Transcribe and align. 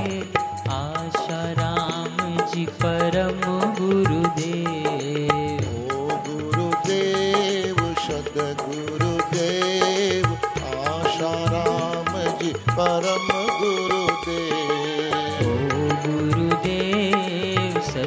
आशाराम 0.77 2.15
जी 2.53 2.65
परम 2.81 3.41
गुरुदेव 3.79 4.76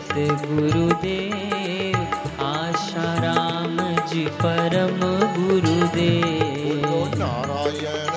सतगुरुदेव 0.00 1.96
आशाराम 2.44 3.76
जी 4.10 4.24
परम 4.42 5.00
गुरुदेव। 5.36 6.88
नारायण 7.18 8.09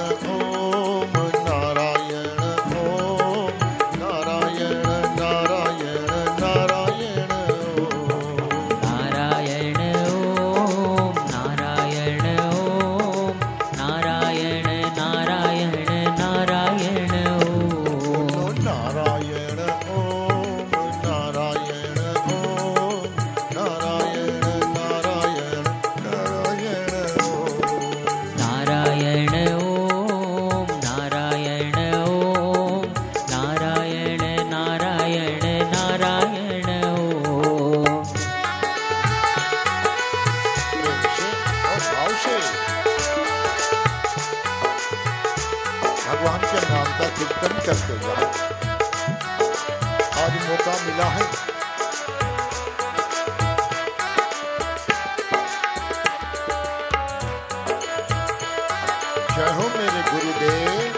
जय 59.36 59.50
हो 59.58 59.64
मेरे 59.76 60.02
गुरुदेव 60.10 60.98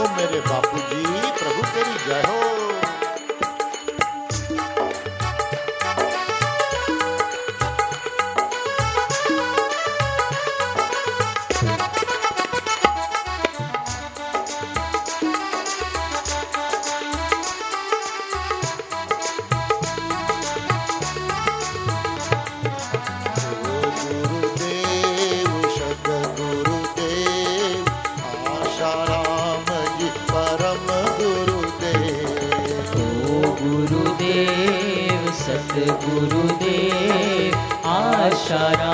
ओ 0.00 0.08
मेरे 0.16 0.40
बापू 0.48 0.78
जी 0.90 1.02
प्रभु 1.38 1.62
तेरी 1.74 1.94
जय 2.06 2.22
हो। 2.28 2.71
সারা 38.52 38.91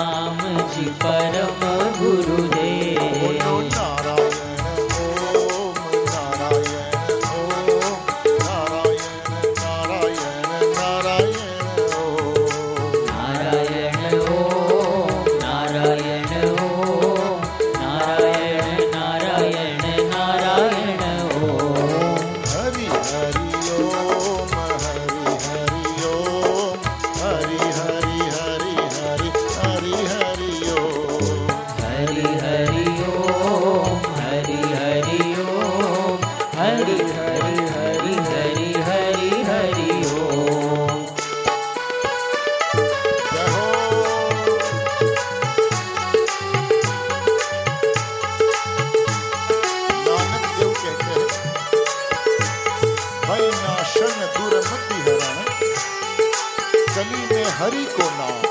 हरि 57.58 57.84
को 57.84 58.02
नाम। 58.02 58.42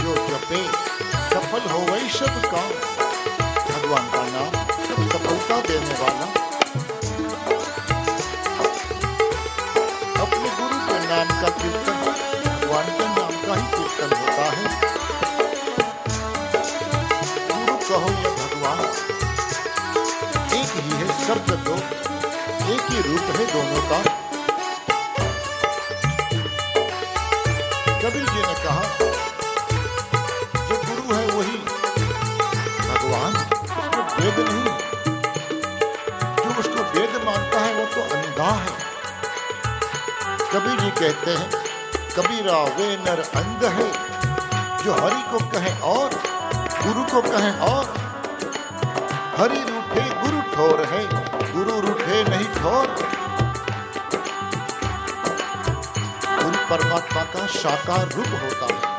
जो 0.00 0.14
जपे, 0.28 0.68
सफल 1.30 1.70
हो 1.70 1.78
वही 1.78 2.10
सब 2.10 2.26
काम। 2.26 2.70
भगवान 3.64 4.10
का 4.10 4.22
नाम 4.22 4.52
सफलता 5.08 5.60
देने 5.60 5.94
वाला। 6.00 6.26
अपने 10.22 10.50
गुरु 10.58 10.78
के 10.86 10.98
नाम 11.06 11.42
का 11.42 11.48
कीर्तन, 11.48 11.98
भगवान 12.46 12.84
के 12.84 13.08
नाम 13.08 13.46
का 13.46 13.54
ही 13.54 13.66
कीर्तन 13.70 14.16
होता 14.16 14.46
है। 14.50 14.80
गुरु 17.48 17.76
कहो 17.76 18.10
या 18.10 18.30
भगवान, 18.30 18.84
एक 20.54 20.70
ही 20.76 20.90
है 20.90 21.26
शब्द 21.26 21.50
दो, 21.50 21.74
एक 22.74 22.86
ही 22.90 23.12
रूप 23.12 23.36
है 23.36 23.46
दोनों 23.46 23.88
का। 23.88 24.25
कबीर 40.56 40.80
जी 40.80 40.90
कहते 40.90 41.30
हैं 41.30 41.50
कबीरा 42.16 42.62
वे 42.62 42.96
नर 42.96 43.20
अंध 43.20 43.64
है। 43.64 43.92
जो 44.84 44.92
हरि 44.92 45.22
को 45.30 45.38
कहे 45.38 45.80
और, 45.80 46.10
गुरु 46.86 47.04
को 47.04 47.22
कहे 47.22 47.50
और। 47.60 47.84
हरि 49.38 49.58
रूठे, 49.58 50.14
गुरु 50.14 50.40
ठोर 50.40 50.84
है, 50.84 51.06
गुरु 51.52 51.80
रूठे 51.80 52.24
नहीं 52.24 52.44
ठोर। 52.44 52.86
गुरु 56.42 56.76
परमात्मा 56.76 57.22
का 57.22 57.46
साकार 57.46 58.08
रूप 58.08 58.26
होता 58.26 58.90
है। 58.90 58.95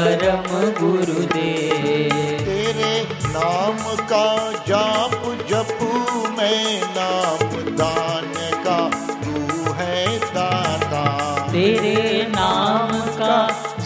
परम 0.00 0.46
गुरुदेव। 0.80 2.14
तेरे 2.40 2.92
नाम 3.26 3.78
का 4.12 4.26
जाप 4.68 5.12
जपू 5.50 5.88
मैं 6.28 6.82
नाम 6.96 7.74
दान 7.76 8.32
का 8.64 8.78
तू 9.24 9.72
है 9.72 10.18
दाता। 10.18 11.04
तेरे 11.52 12.26
नाम 12.30 12.90
का 13.18 13.36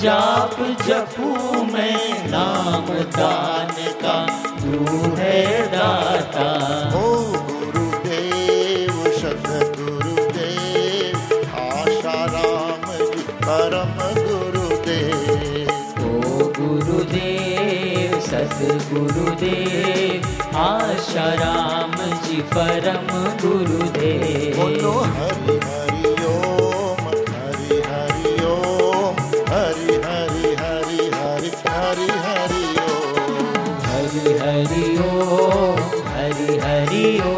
जाप 0.02 0.56
जपू 0.88 1.32
मैं 1.72 2.30
नाम 2.30 2.86
दान 3.18 3.53
परम 22.52 23.08
गुरुदेव। 23.42 24.56
बोलो 24.56 24.92
हरि 25.16 25.56
हरि 25.64 26.12
ओम 26.30 27.02
हरि 27.32 27.80
हरि 27.88 28.34
ओम 28.46 29.16
हरि 29.52 29.96
हरि 30.04 30.54
हरि 30.62 31.00
हरि 31.14 31.50
हरि 31.68 32.08
हरि 32.24 32.64
ओम। 32.86 33.14
हरि 33.86 34.26
हरि 34.42 34.84
ओम 35.06 35.78
हरि 36.14 36.58
हरि 36.64 37.06
ओम। 37.28 37.33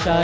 आशा 0.00 0.20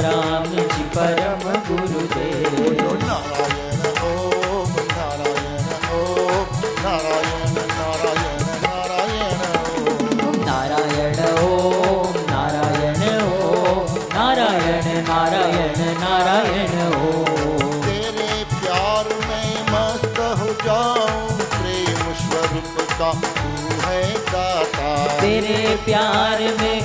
जी 0.48 0.84
परम 0.92 1.42
गुरुदेव। 1.66 2.84
नारायण 3.00 3.82
ओम 4.08 4.70
नारायण 4.92 5.66
ओम 5.96 6.54
नारायण 6.84 7.56
नारायण 7.72 8.46
नारायण 8.62 9.42
ओम 10.20 10.38
नारायण 10.46 11.20
ओम 11.42 12.16
नारायण 12.30 13.02
ओम 13.18 13.92
नारायण 14.14 14.88
नारायण 15.10 15.78
नारायण 16.04 16.74
ओम। 17.02 17.68
तेरे 17.84 18.32
प्यार 18.56 19.06
में 19.28 19.50
मस्त 19.72 20.18
हो 20.40 20.48
जाऊँ 20.64 21.38
प्रेम 21.58 22.00
स्वरूप 22.24 22.74
का 22.98 23.12
तू 23.28 23.50
है 23.84 24.02
दाता। 24.32 24.88
तेरे 25.20 25.60
प्यार 25.84 26.38
में 26.60 26.75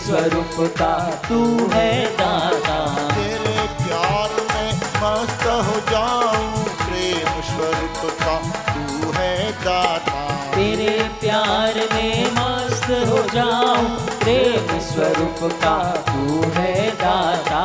स्वरूप 0.00 0.56
का 0.78 0.94
तू 1.28 1.38
है 1.72 1.92
दाता। 2.16 2.78
तेरे 3.10 3.66
प्यार 3.80 4.30
में 4.50 4.72
मस्त 5.02 5.44
हो 5.66 5.76
जाऊँ 5.90 6.64
प्रेम 6.80 7.40
स्वरूप 7.50 8.00
का 8.22 8.36
तू 8.70 9.12
है 9.12 9.52
दाता। 9.64 10.24
तेरे 10.54 10.98
प्यार 11.20 11.74
में 11.92 12.30
मस्त 12.30 12.90
हो 13.10 13.22
जाऊँ 13.34 13.88
प्रेम 14.22 14.78
स्वरूप 14.88 15.52
का 15.62 15.78
तू 16.08 16.50
है 16.50 16.90
दाता। 16.96 17.64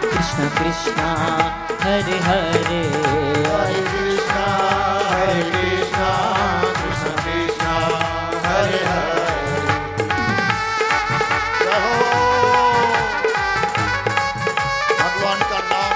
कृष्ण, 0.49 1.01
हरे 1.81 2.17
हरे। 2.19 2.81
हरे 3.47 3.81
कृष्णा, 3.81 4.45
हरे 5.09 5.43
कृष्ण, 6.75 7.11
कृष्णा 7.17 7.73
हरे 8.45 8.79
हरे। 8.85 9.59
भगवान 14.99 15.39
का 15.51 15.59
नाम 15.71 15.93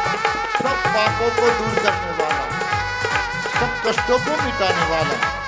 सब 0.58 0.78
पापों 0.96 1.30
को 1.30 1.46
दूर 1.60 1.76
करने 1.84 2.12
वाला, 2.20 2.46
सब 3.60 3.72
कष्टों 3.88 4.20
को 4.20 4.44
मिटाने 4.44 4.86
वाला। 4.92 5.45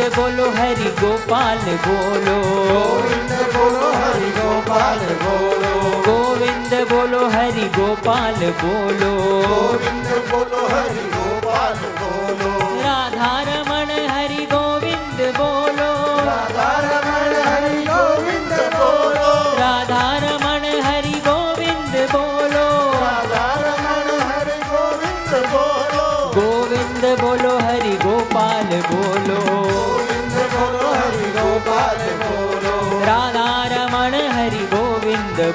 गोविंद 0.00 0.16
बोलो 0.16 0.44
हरि 0.50 0.90
गोपाल 1.00 1.58
बोलो। 1.58 2.36
गोविंद 2.68 3.32
बोलो 3.32 3.88
हरि 3.92 4.30
गोपाल 4.30 4.98
बोलो। 4.98 5.72
गोविंद 6.00 6.72
बोलो 6.92 7.28
हरि 7.28 7.60
गोपाल 7.60 8.34
बोलो। 8.34 9.10
गोविंद 9.48 10.08
बोलो 10.30 10.62
हरि 10.66 11.04
गोपाल 11.14 11.74
बोलो। 11.74 12.52
राधा 12.80 13.32
रमण 13.42 13.92
हरि 14.08 14.46
गोविंद 14.52 15.20
बोलो। 15.36 15.90
राधा 16.24 16.70
रमण 16.86 17.34
हरि 17.48 17.84
गोविंद 17.84 18.52
बोलो। 18.52 19.32
राधा 19.58 20.02
रमण 20.16 20.82
हरि 20.82 21.20
गोविंद 21.28 22.08
बोलो। 22.14 22.66
राधा 23.00 23.46
रमण 23.60 24.08
हरि 24.20 24.58
गोविंद 24.64 25.46
बोलो। 25.52 26.08
गोविंद 26.40 27.20
बोलो 27.20 27.58
हरि 27.58 27.96
गोपाल 28.04 28.80
बोलो। 28.92 29.49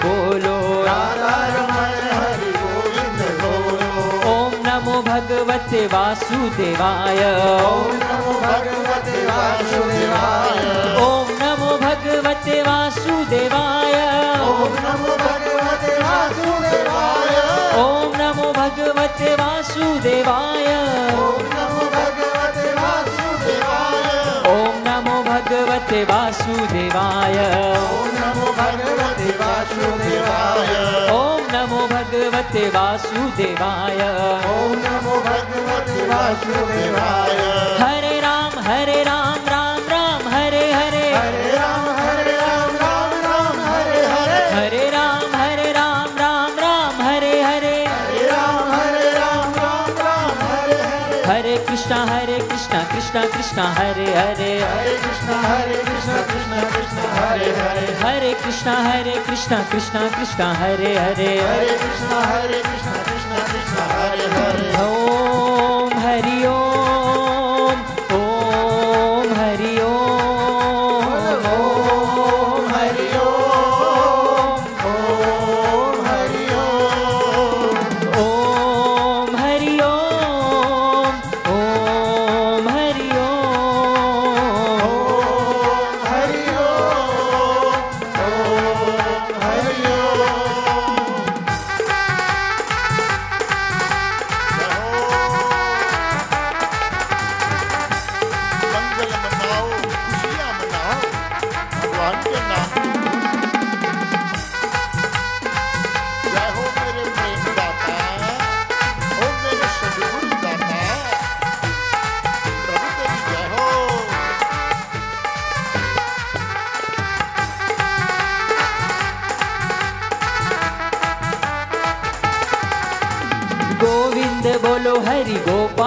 बोलो। 0.03 0.55
राधा 0.83 1.35
रमण 1.53 1.93
हरि 2.17 2.51
गोविंद 2.57 3.21
बोलो। 3.41 4.33
ओम 4.33 4.53
नमो 4.67 5.01
भगवते 5.01 5.85
वासुदेवाय। 5.85 7.21
ओम 7.65 7.93
नमो 8.03 8.33
भगवते 8.45 9.17
वासुदेवाय। 9.25 10.59
ओम 11.05 11.27
नमो 11.41 11.71
भगवते 11.77 12.61
वासुदेवाय। 12.61 13.93
ओम 14.45 14.81
नमो 14.83 15.11
भगवते 15.17 15.95
वासुदेवाय। 16.03 17.35
ओम 17.83 18.11
नमो 18.21 18.51
भगवते 18.53 19.33
वासुदेवाय। 19.35 20.67
ओम 21.15 21.43
नमो 21.53 21.81
भगवते 21.95 22.69
वासुदेवाय। 22.73 24.03
ओम 24.53 24.75
नमो 24.87 25.17
भगवते 25.23 26.03
वासुदेवाय। 26.03 27.37
ओम 27.85 28.07
नमो 28.19 28.47
भगवते 28.59 29.29
वासुदेवाय। 29.65 30.73
ओम 31.11 31.41
नमो 31.53 31.81
भगवते 31.87 32.63
वासुदेवाय। 32.69 34.01
ओम 34.53 34.71
नमो 34.85 35.15
भगवते 35.25 36.01
वासुदेवाय। 36.09 37.33
हरे 37.81 38.19
राम 38.19 38.59
हरे 38.67 39.03
राम 39.03 39.44
कृष्णा 53.15 53.37
कृष्णा 53.37 53.37
कृष्णा 53.37 53.63
हरे 53.63 54.05
हरे 54.05 54.49
हरे 54.59 54.97
कृष्ण 54.97 55.35
हरे 55.43 55.75
कृष्ण 55.83 56.15
कृष्ण 56.31 56.59
कृष्ण 56.73 57.05
हरे 57.11 57.51
हरे 57.55 57.93
हरे 58.03 58.33
कृष्णा 58.43 58.73
हरे 58.87 59.15
कृष्णा 59.27 59.59
कृष्णा 59.71 60.07
कृष्णा 60.17 60.51
हरे 60.53 60.93
हरे 60.95 61.37
हरे 61.39 61.77
कृष्ण 61.77 62.19
हरे 62.25 62.61
कृष्ण 62.61 62.91
कृष्ण 63.07 63.45
कृष्ण 63.53 63.87
हरे 63.93 64.27
हरे 64.35 65.34
哎 89.47 89.84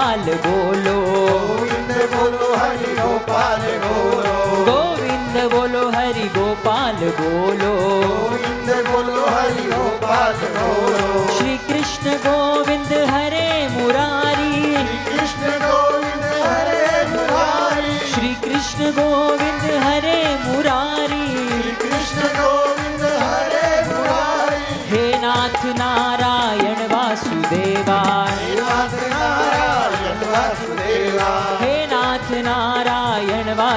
गोपाल 0.08 0.34
बोलो। 0.34 1.00
गोविंद 1.48 1.90
बोलो 2.12 2.46
हरि 2.56 2.92
गोपाल 2.94 3.60
बोलो। 3.60 4.36
गोविंद 4.68 5.36
बोलो 5.52 5.82
हरि 5.90 6.28
गोपाल 6.28 7.00
बोलो। 7.20 7.72
गोविंद 7.74 8.70
बोलो 8.88 9.26
हरि 9.26 9.66
गोपाल 9.68 10.40
बोलो। 10.56 11.38
श्री 11.38 11.56
कृष्ण 11.68 12.16
गोविंद 12.26 12.92
हरे 13.10 13.68
मुरारी। 13.68 14.76
कृष्ण 15.04 15.52
गोविंद 15.66 16.24
हरे 16.46 17.08
मुरारी। 17.10 17.98
श्री 18.12 18.34
कृष्ण 18.34 18.90
गोविंद 18.90 19.82
हरे 19.84 20.20
मुरारी। 20.44 20.87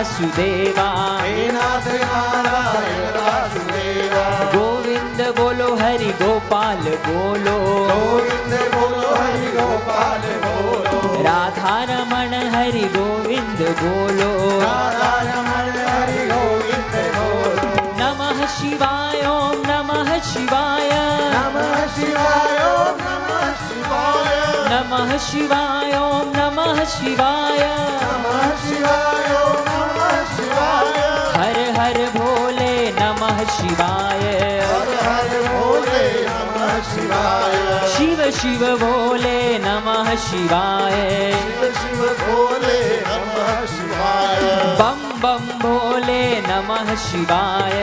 वासुदेवा। 0.02 1.18
हे 1.22 1.52
नाथ 1.52 1.88
नारायण 1.88 3.14
वासुदेवा। 3.16 4.24
गोविंद 4.56 5.20
बोलो 5.38 5.76
हरि 5.76 6.06
गोपाल 6.06 6.78
बोलो। 6.78 7.58
गोविंद 7.92 8.54
बोलो 8.76 9.16
हरि 9.16 9.48
गोपाल 9.48 10.22
बोलो। 10.46 11.24
राधा 11.24 11.84
रमण 11.84 12.34
हरि 12.56 12.82
गोविंद 12.82 13.62
बोलो। 13.82 14.60
राधा 14.62 15.12
रमण 15.22 15.70
हरि 15.90 16.28
गोविंद 16.28 16.96
बोलो। 17.16 17.70
नमः 18.02 18.46
शिवाय 18.48 19.28
ओम 19.28 19.64
नमः 19.68 20.20
शिवाय। 20.20 20.90
नमः 21.36 21.88
शिवाय 21.88 22.58
ओम 22.74 22.98
नमः 23.02 23.54
शिवाय। 23.54 24.61
नमः 24.72 25.18
शिवाय 25.18 25.94
ओम 26.00 26.28
नमः 26.36 26.78
शिवाय। 26.92 27.64
नमः 28.02 28.44
शिवाय 28.62 29.32
ओम 29.40 29.66
नमः 29.70 30.14
शिवाय 30.36 31.00
हर 31.36 31.58
हर 31.78 31.98
भोले 32.16 32.72
नमः 33.00 33.44
शिवाय 33.56 34.24
हर 34.70 34.94
हर 35.08 35.34
भोले 35.48 36.06
नमः 36.28 36.80
शिवाय। 36.92 37.58
शिव 37.96 38.24
शिव 38.40 38.66
भोले 38.84 39.38
नमः 39.66 40.16
शिवाय। 40.28 41.00
शिव 41.32 41.74
शिव 41.82 42.08
भोले 42.24 42.82
नमः 43.08 43.66
शिवाय। 43.76 44.50
बम 44.80 45.11
बम 45.22 45.46
भोले 45.62 46.22
नमः 46.42 46.88
शिवाय। 46.96 47.76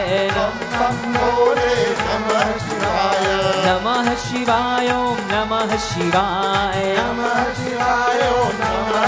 भोले 1.16 1.75
नमः 2.00 2.49
शिवाय 2.64 3.26
नमः 3.66 4.09
शिवाय 4.25 4.88
नमः 5.33 5.76
शिवाय। 5.87 6.83
नमः 6.99 7.38
शिवाय 7.61 8.23
नमः 8.61 9.08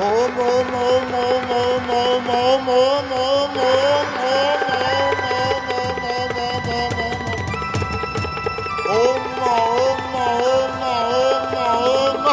ओ 0.00 0.10
मो 0.34 0.50
मो 0.68 0.84
मो 1.10 1.24
मो 1.48 1.62
मो 1.86 2.00
मो 2.26 2.40
मो 2.66 2.80
मो 3.10 3.22
मो 3.50 3.64
मो 4.14 4.30
ओम 8.94 9.24
ओम 9.48 10.14
ओम 10.20 10.80
ओम 10.84 11.54
ओम 11.64 12.26